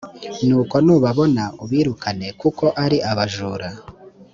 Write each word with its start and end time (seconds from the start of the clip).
nuko 0.47 0.75
nubabona 0.85 1.43
ubirukane 1.63 2.27
kuko 2.41 2.65
ari 2.83 2.97
abajura 3.11 3.69